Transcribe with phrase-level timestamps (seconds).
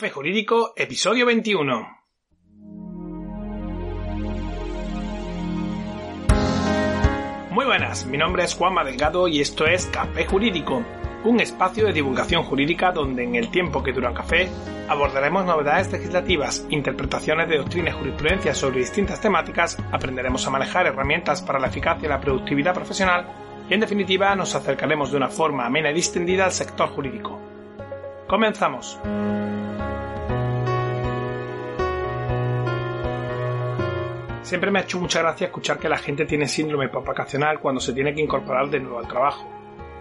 [0.00, 1.98] Café Jurídico, episodio 21.
[7.50, 10.82] Muy buenas, mi nombre es Juanma Delgado y esto es Café Jurídico,
[11.24, 14.48] un espacio de divulgación jurídica donde en el tiempo que dura un café
[14.88, 21.42] abordaremos novedades legislativas, interpretaciones de doctrina y jurisprudencia sobre distintas temáticas, aprenderemos a manejar herramientas
[21.42, 23.26] para la eficacia y la productividad profesional
[23.68, 27.38] y en definitiva nos acercaremos de una forma amena y distendida al sector jurídico.
[28.26, 28.98] Comenzamos.
[34.50, 37.92] Siempre me ha hecho mucha gracia escuchar que la gente tiene síndrome vacacional cuando se
[37.92, 39.48] tiene que incorporar de nuevo al trabajo.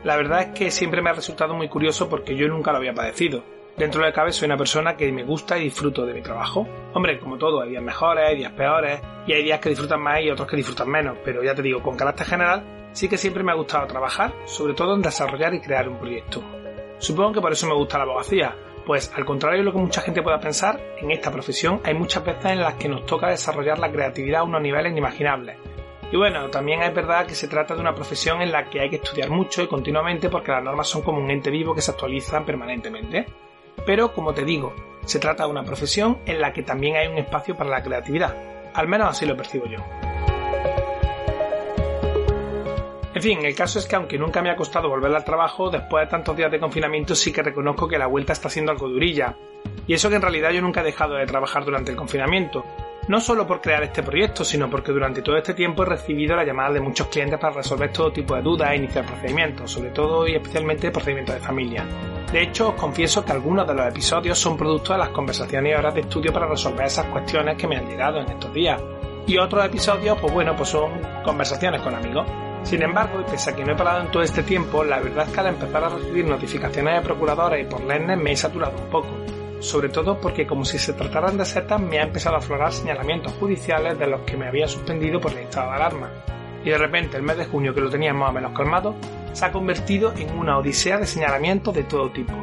[0.04, 2.92] La verdad es que siempre me ha resultado muy curioso porque yo nunca lo había
[2.92, 3.44] padecido.
[3.78, 6.68] Dentro de cabe soy una persona que me gusta y disfruto de mi trabajo.
[6.96, 10.20] Hombre, como todo, hay días mejores, hay días peores, y hay días que disfrutan más
[10.20, 13.44] y otros que disfrutan menos, pero ya te digo, con carácter general, sí que siempre
[13.44, 16.42] me ha gustado trabajar, sobre todo en desarrollar y crear un proyecto.
[16.98, 18.56] Supongo que por eso me gusta la abogacía,
[18.86, 22.24] pues al contrario de lo que mucha gente pueda pensar, en esta profesión hay muchas
[22.24, 25.58] veces en las que nos toca desarrollar la creatividad a unos niveles inimaginables.
[26.12, 28.90] Y bueno, también es verdad que se trata de una profesión en la que hay
[28.90, 31.92] que estudiar mucho y continuamente porque las normas son como un ente vivo que se
[31.92, 33.28] actualizan permanentemente.
[33.86, 34.74] Pero, como te digo,
[35.06, 38.36] se trata de una profesión en la que también hay un espacio para la creatividad.
[38.74, 39.80] Al menos así lo percibo yo.
[43.14, 46.06] En fin, el caso es que aunque nunca me ha costado volver al trabajo, después
[46.06, 49.36] de tantos días de confinamiento sí que reconozco que la vuelta está siendo algo durilla.
[49.88, 52.64] Y eso que en realidad yo nunca he dejado de trabajar durante el confinamiento.
[53.08, 56.44] No solo por crear este proyecto, sino porque durante todo este tiempo he recibido la
[56.44, 60.28] llamada de muchos clientes para resolver todo tipo de dudas e iniciar procedimientos, sobre todo
[60.28, 61.86] y especialmente procedimientos de familia.
[62.32, 65.76] De hecho, os confieso que algunos de los episodios son producto de las conversaciones y
[65.76, 68.80] horas de estudio para resolver esas cuestiones que me han llegado en estos días.
[69.26, 70.92] Y otros episodios, pues bueno, pues son
[71.24, 72.28] conversaciones con amigos.
[72.64, 75.28] Sin embargo, y pese a que no he parado en todo este tiempo, la verdad
[75.28, 78.78] es que al empezar a recibir notificaciones de procuradores y por LENES me he saturado
[78.78, 79.10] un poco.
[79.60, 83.34] Sobre todo porque como si se trataran de setas me ha empezado a aflorar señalamientos
[83.34, 86.10] judiciales de los que me había suspendido por el estado de alarma.
[86.64, 88.96] Y de repente el mes de junio que lo tenía más o menos calmado,
[89.34, 92.34] se ha convertido en una odisea de señalamientos de todo tipo.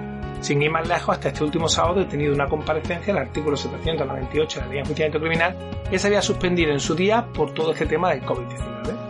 [0.40, 4.60] Sin ir más lejos, hasta este último sábado he tenido una comparecencia el artículo 798
[4.60, 5.56] de la Ley de Enjuiciamiento Criminal
[5.90, 9.05] que se había suspendido en su día por todo este tema del COVID-19.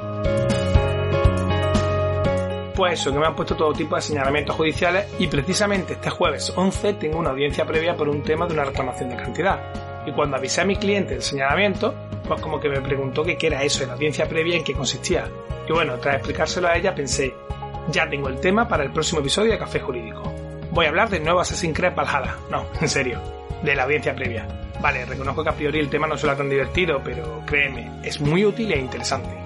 [2.76, 6.52] Pues eso, que me han puesto todo tipo de señalamientos judiciales y precisamente este jueves
[6.54, 9.58] 11 tengo una audiencia previa por un tema de una reclamación de cantidad.
[10.06, 11.94] Y cuando avisé a mi cliente el señalamiento,
[12.28, 14.74] pues como que me preguntó qué era eso de la audiencia previa y en qué
[14.74, 15.26] consistía.
[15.66, 17.34] Y bueno, tras explicárselo a ella pensé,
[17.90, 20.30] ya tengo el tema para el próximo episodio de Café Jurídico.
[20.70, 22.36] Voy a hablar de nuevo Assassin's Creed Valhalla.
[22.50, 23.22] No, en serio,
[23.62, 24.46] de la audiencia previa.
[24.82, 28.44] Vale, reconozco que a priori el tema no suena tan divertido, pero créeme, es muy
[28.44, 29.45] útil e interesante.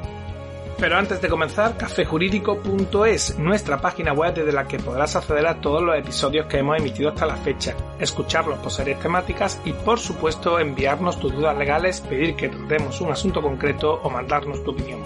[0.80, 5.82] Pero antes de comenzar, cafejurídico.es, nuestra página web desde la que podrás acceder a todos
[5.82, 10.58] los episodios que hemos emitido hasta la fecha, escucharlos por series temáticas y por supuesto
[10.58, 15.00] enviarnos tus dudas legales, pedir que tratemos un asunto concreto o mandarnos tu opinión.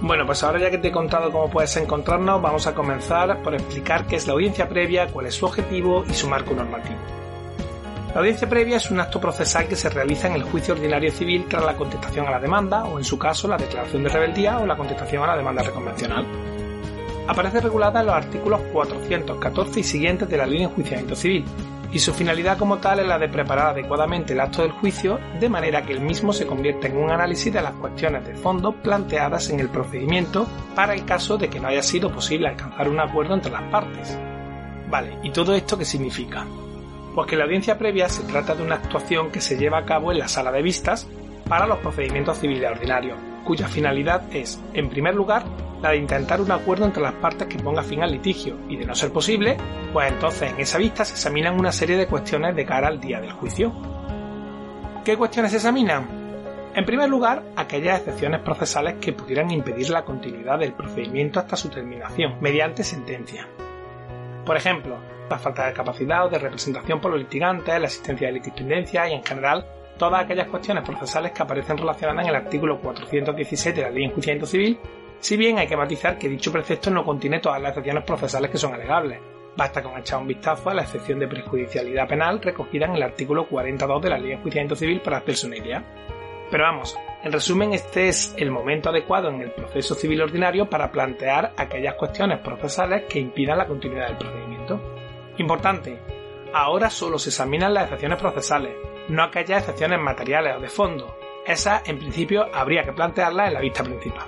[0.00, 3.54] Bueno, pues ahora ya que te he contado cómo puedes encontrarnos, vamos a comenzar por
[3.54, 7.19] explicar qué es la audiencia previa, cuál es su objetivo y su marco normativo.
[8.12, 11.46] La audiencia previa es un acto procesal que se realiza en el juicio ordinario civil
[11.48, 14.66] tras la contestación a la demanda o en su caso la declaración de rebeldía o
[14.66, 16.26] la contestación a la demanda reconvencional.
[17.28, 21.44] Aparece regulada en los artículos 414 y siguientes de la ley de enjuiciamiento civil
[21.92, 25.48] y su finalidad como tal es la de preparar adecuadamente el acto del juicio de
[25.48, 29.50] manera que el mismo se convierta en un análisis de las cuestiones de fondo planteadas
[29.50, 33.34] en el procedimiento para el caso de que no haya sido posible alcanzar un acuerdo
[33.34, 34.18] entre las partes.
[34.88, 36.44] Vale, ¿y todo esto qué significa?
[37.14, 40.12] Pues que la audiencia previa se trata de una actuación que se lleva a cabo
[40.12, 41.08] en la sala de vistas
[41.48, 45.44] para los procedimientos civiles ordinarios, cuya finalidad es, en primer lugar,
[45.82, 48.84] la de intentar un acuerdo entre las partes que ponga fin al litigio, y de
[48.84, 49.56] no ser posible,
[49.92, 53.20] pues entonces en esa vista se examinan una serie de cuestiones de cara al día
[53.20, 53.72] del juicio.
[55.04, 56.20] ¿Qué cuestiones se examinan?
[56.74, 61.68] En primer lugar, aquellas excepciones procesales que pudieran impedir la continuidad del procedimiento hasta su
[61.68, 63.48] terminación, mediante sentencia.
[64.46, 64.98] Por ejemplo,
[65.30, 69.14] la falta de capacidad o de representación por los litigantes, la existencia de litigipendencia y
[69.14, 69.66] en general
[69.96, 74.08] todas aquellas cuestiones procesales que aparecen relacionadas en el artículo 417 de la Ley de
[74.08, 74.78] Enjuiciamiento Civil,
[75.18, 78.58] si bien hay que matizar que dicho precepto no contiene todas las excepciones procesales que
[78.58, 79.20] son alegables.
[79.56, 83.46] Basta con echar un vistazo a la excepción de prejudicialidad penal recogida en el artículo
[83.46, 85.84] 42 de la Ley de Enjuiciamiento Civil para hacerse una idea.
[86.50, 90.90] Pero vamos, en resumen, este es el momento adecuado en el proceso civil ordinario para
[90.90, 94.59] plantear aquellas cuestiones procesales que impidan la continuidad del procedimiento.
[95.38, 95.98] Importante,
[96.52, 98.74] ahora solo se examinan las excepciones procesales,
[99.08, 101.16] no aquellas excepciones materiales o de fondo.
[101.46, 104.26] Esas, en principio, habría que plantearlas en la vista principal.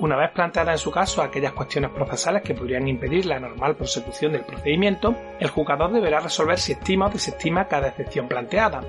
[0.00, 4.32] una vez planteadas en su caso aquellas cuestiones procesales que podrían impedir la normal prosecución
[4.32, 8.84] del procedimiento, el juzgador deberá resolver si estima o desestima cada excepción planteada,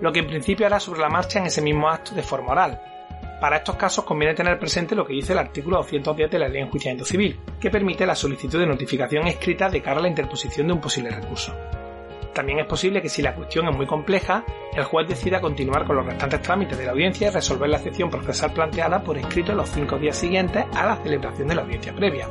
[0.00, 2.80] lo que en principio hará sobre la marcha en ese mismo acto de forma oral.
[3.44, 6.54] Para estos casos conviene tener presente lo que dice el artículo 210 de la Ley
[6.54, 10.66] de Enjuiciamiento Civil, que permite la solicitud de notificación escrita de cara a la interposición
[10.66, 11.54] de un posible recurso.
[12.32, 15.96] También es posible que si la cuestión es muy compleja, el juez decida continuar con
[15.96, 19.58] los restantes trámites de la audiencia y resolver la excepción procesal planteada por escrito en
[19.58, 22.26] los cinco días siguientes a la celebración de la audiencia previa.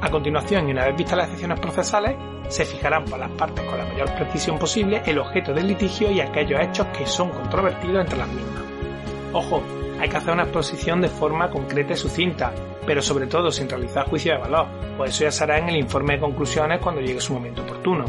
[0.00, 2.16] A continuación, y una vez vistas las excepciones procesales,
[2.48, 6.20] se fijarán por las partes con la mayor precisión posible el objeto del litigio y
[6.20, 8.67] aquellos hechos que son controvertidos entre las mismas.
[9.32, 9.62] Ojo,
[10.00, 12.52] hay que hacer una exposición de forma concreta y sucinta,
[12.86, 14.66] pero sobre todo sin realizar juicio de valor,
[14.96, 18.04] pues eso ya será en el informe de conclusiones cuando llegue su momento oportuno.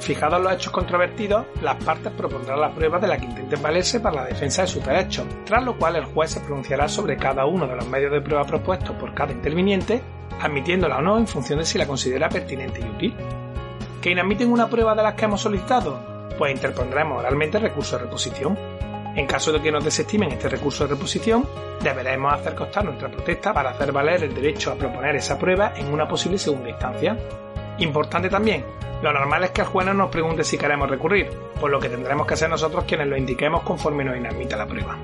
[0.00, 4.16] Fijados los hechos controvertidos, las partes propondrán la prueba de la que intenten valerse para
[4.16, 7.68] la defensa de sus derechos, tras lo cual el juez se pronunciará sobre cada uno
[7.68, 10.02] de los medios de prueba propuestos por cada interviniente,
[10.40, 13.14] admitiéndola o no en función de si la considera pertinente y útil.
[14.00, 16.00] ¿Que inadmiten una prueba de las que hemos solicitado?
[16.36, 18.58] Pues interpondremos oralmente recurso de reposición.
[19.14, 21.46] En caso de que nos desestimen este recurso de reposición,
[21.82, 25.92] deberemos hacer constar nuestra protesta para hacer valer el derecho a proponer esa prueba en
[25.92, 27.18] una posible segunda instancia.
[27.78, 28.64] Importante también,
[29.02, 31.28] lo normal es que el juez no nos pregunte si queremos recurrir,
[31.60, 34.96] por lo que tendremos que ser nosotros quienes lo indiquemos conforme nos inadmita la prueba.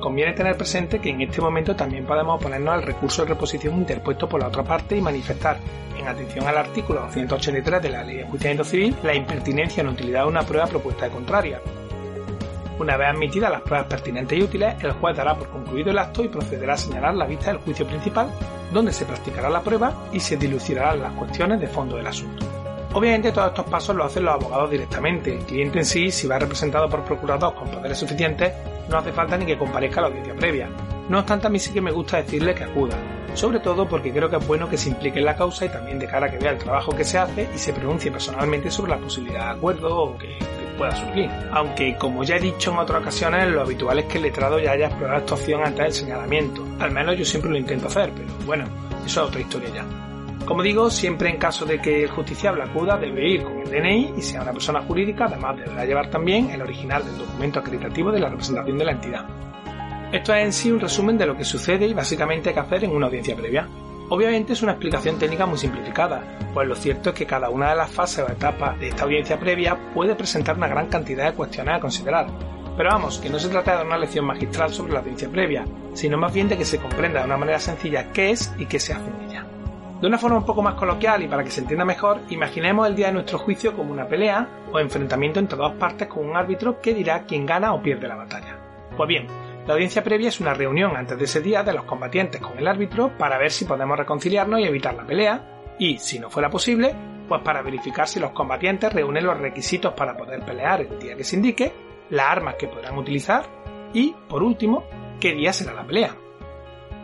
[0.00, 4.28] Conviene tener presente que en este momento también podemos oponernos al recurso de reposición interpuesto
[4.28, 5.58] por la otra parte y manifestar,
[5.96, 10.22] en atención al artículo 283 de la Ley de Enjuiciamiento Civil, la impertinencia en utilidad
[10.22, 11.60] de una prueba propuesta de contraria.
[12.78, 16.24] Una vez admitidas las pruebas pertinentes y útiles, el juez dará por concluido el acto
[16.24, 18.28] y procederá a señalar la vista del juicio principal,
[18.72, 22.46] donde se practicará la prueba y se dilucidarán las cuestiones de fondo del asunto.
[22.94, 25.34] Obviamente todos estos pasos los hacen los abogados directamente.
[25.34, 28.52] El cliente en sí, si va representado por procurador con poderes suficientes,
[28.90, 30.68] no hace falta ni que comparezca a la audiencia previa.
[31.08, 32.96] No obstante, a mí sí que me gusta decirle que acuda,
[33.34, 35.98] sobre todo porque creo que es bueno que se implique en la causa y también
[35.98, 38.92] de cara a que vea el trabajo que se hace y se pronuncie personalmente sobre
[38.92, 40.36] la posibilidad de acuerdo o que,
[40.72, 41.30] pueda surgir.
[41.52, 44.72] Aunque, como ya he dicho en otras ocasiones, lo habitual es que el letrado ya
[44.72, 46.66] haya explorado esta opción antes del señalamiento.
[46.80, 48.64] Al menos yo siempre lo intento hacer, pero bueno,
[49.04, 49.86] eso es otra historia ya.
[50.46, 54.14] Como digo, siempre en caso de que el justiciable acuda debe ir con el DNI
[54.18, 58.20] y sea una persona jurídica, además deberá llevar también el original del documento acreditativo de
[58.20, 59.26] la representación de la entidad.
[60.12, 62.84] Esto es en sí un resumen de lo que sucede y básicamente hay que hacer
[62.84, 63.66] en una audiencia previa.
[64.14, 66.20] Obviamente es una explicación técnica muy simplificada,
[66.52, 69.40] pues lo cierto es que cada una de las fases o etapas de esta audiencia
[69.40, 72.26] previa puede presentar una gran cantidad de cuestiones a considerar.
[72.76, 75.64] Pero vamos, que no se trata de una lección magistral sobre la audiencia previa,
[75.94, 78.78] sino más bien de que se comprenda de una manera sencilla qué es y qué
[78.78, 79.46] se hace en ella.
[80.02, 82.94] De una forma un poco más coloquial y para que se entienda mejor, imaginemos el
[82.94, 86.82] día de nuestro juicio como una pelea o enfrentamiento entre dos partes con un árbitro
[86.82, 88.58] que dirá quién gana o pierde la batalla.
[88.94, 89.26] Pues bien,
[89.66, 92.66] la audiencia previa es una reunión antes de ese día de los combatientes con el
[92.66, 96.94] árbitro para ver si podemos reconciliarnos y evitar la pelea y, si no fuera posible,
[97.28, 101.24] pues para verificar si los combatientes reúnen los requisitos para poder pelear el día que
[101.24, 101.72] se indique,
[102.10, 103.44] las armas que podrán utilizar
[103.94, 104.84] y, por último,
[105.20, 106.16] qué día será la pelea.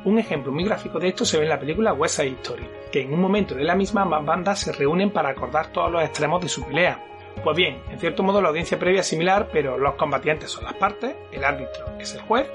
[0.04, 3.02] Un ejemplo muy gráfico de esto se ve en la película West Side Story, que
[3.02, 6.42] en un momento de la misma ambas bandas se reúnen para acordar todos los extremos
[6.42, 7.04] de su pelea.
[7.42, 10.74] Pues bien, en cierto modo la audiencia previa es similar, pero los combatientes son las
[10.74, 12.50] partes, el árbitro es el juez,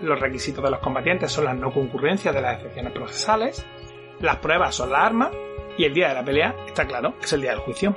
[0.00, 3.66] los requisitos de los combatientes son las no concurrencias de las excepciones procesales,
[4.20, 5.30] las pruebas son las armas
[5.78, 7.94] y el día de la pelea, está claro, es el día del juicio.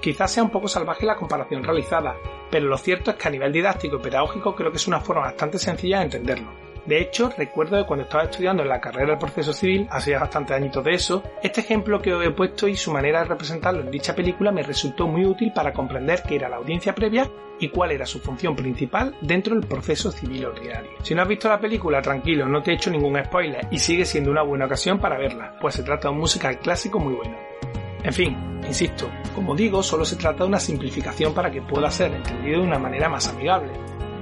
[0.00, 2.16] Quizás sea un poco salvaje la comparación realizada,
[2.50, 5.22] pero lo cierto es que a nivel didáctico y pedagógico creo que es una forma
[5.22, 6.65] bastante sencilla de entenderlo.
[6.86, 10.20] De hecho, recuerdo que cuando estaba estudiando en la carrera del proceso civil, hace ya
[10.20, 13.80] bastantes añitos de eso, este ejemplo que os he puesto y su manera de representarlo
[13.80, 17.28] en dicha película me resultó muy útil para comprender qué era la audiencia previa
[17.58, 20.90] y cuál era su función principal dentro del proceso civil ordinario.
[21.02, 24.04] Si no has visto la película, tranquilo, no te he hecho ningún spoiler y sigue
[24.04, 27.36] siendo una buena ocasión para verla, pues se trata de un musical clásico muy bueno.
[28.04, 32.12] En fin, insisto, como digo, solo se trata de una simplificación para que pueda ser
[32.12, 33.72] entendido de una manera más amigable.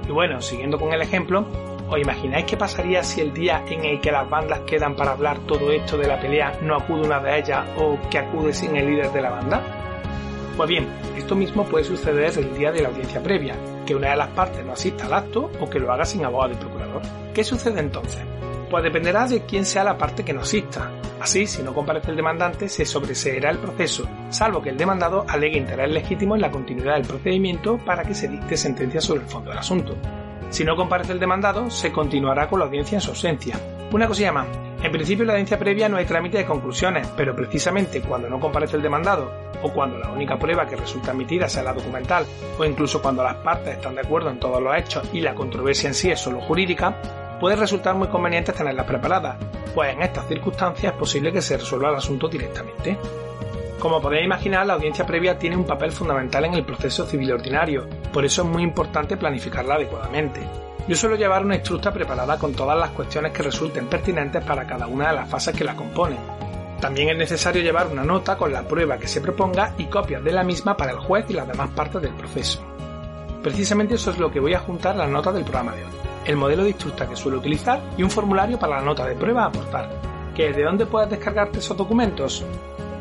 [0.07, 1.47] Y bueno, siguiendo con el ejemplo,
[1.87, 5.37] ¿Os imagináis qué pasaría si el día en el que las bandas quedan para hablar
[5.45, 8.87] todo esto de la pelea no acude una de ellas o que acude sin el
[8.87, 9.61] líder de la banda?
[10.57, 14.15] Pues bien, esto mismo puede suceder el día de la audiencia previa, que una de
[14.15, 17.01] las partes no asista al acto o que lo haga sin abogado y procurador.
[17.35, 18.23] ¿Qué sucede entonces?
[18.71, 20.91] Pues dependerá de quién sea la parte que no asista.
[21.21, 25.59] Así, si no comparece el demandante, se sobreseerá el proceso, salvo que el demandado alegue
[25.59, 29.51] interés legítimo en la continuidad del procedimiento para que se dicte sentencia sobre el fondo
[29.51, 29.95] del asunto.
[30.49, 33.59] Si no comparece el demandado, se continuará con la audiencia en su ausencia.
[33.91, 34.47] Una cosilla más.
[34.81, 38.39] En principio, en la audiencia previa no hay trámite de conclusiones, pero precisamente cuando no
[38.39, 39.31] comparece el demandado,
[39.63, 42.25] o cuando la única prueba que resulta admitida sea la documental,
[42.57, 45.87] o incluso cuando las partes están de acuerdo en todos los hechos y la controversia
[45.87, 46.95] en sí es solo jurídica,
[47.39, 49.37] puede resultar muy conveniente tenerlas preparadas,
[49.73, 52.97] pues en estas circunstancias es posible que se resuelva el asunto directamente.
[53.79, 57.87] Como podéis imaginar, la audiencia previa tiene un papel fundamental en el proceso civil ordinario,
[58.11, 60.41] por eso es muy importante planificarla adecuadamente.
[60.87, 64.87] Yo suelo llevar una instructa preparada con todas las cuestiones que resulten pertinentes para cada
[64.87, 66.19] una de las fases que la componen.
[66.79, 70.31] También es necesario llevar una nota con la prueba que se proponga y copias de
[70.31, 72.63] la misma para el juez y las demás partes del proceso.
[73.41, 75.91] Precisamente eso es lo que voy a juntar en la nota del programa de hoy.
[76.25, 79.43] El modelo de instructa que suelo utilizar y un formulario para la nota de prueba
[79.43, 79.89] a aportar.
[80.35, 82.45] ¿Que ¿De dónde puedes descargarte esos documentos?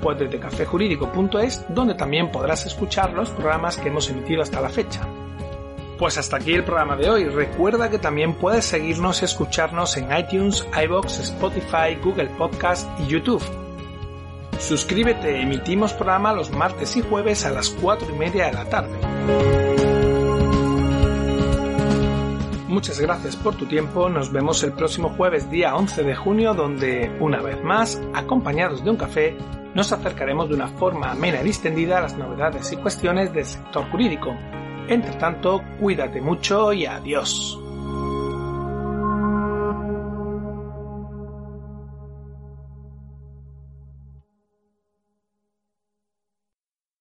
[0.05, 5.01] Pues desde cafejurídico.es, donde también podrás escuchar los programas que hemos emitido hasta la fecha.
[5.99, 7.25] Pues hasta aquí el programa de hoy.
[7.25, 13.43] Recuerda que también puedes seguirnos y escucharnos en iTunes, iBox, Spotify, Google Podcast y YouTube.
[14.59, 19.64] Suscríbete, emitimos programa los martes y jueves a las 4 y media de la tarde.
[22.75, 27.09] Muchas gracias por tu tiempo, nos vemos el próximo jueves día 11 de junio donde,
[27.21, 29.37] una vez más, acompañados de un café,
[29.77, 33.89] nos acercaremos de una forma amena y distendida a las novedades y cuestiones del sector
[33.93, 34.37] jurídico.
[34.89, 37.64] Entre tanto, cuídate mucho y adiós.